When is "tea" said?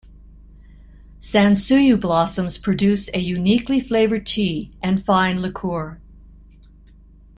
4.25-4.71